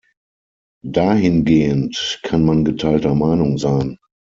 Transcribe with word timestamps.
Dahingehend 0.83 2.21
kann 2.23 2.43
man 2.43 2.65
geteilter 2.65 3.13
Meinung 3.13 3.59
sein. 3.59 3.99